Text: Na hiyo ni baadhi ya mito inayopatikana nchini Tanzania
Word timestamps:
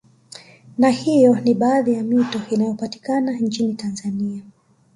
Na 0.77 0.89
hiyo 0.89 1.39
ni 1.39 1.53
baadhi 1.53 1.93
ya 1.93 2.03
mito 2.03 2.41
inayopatikana 2.49 3.31
nchini 3.31 3.73
Tanzania 3.73 4.41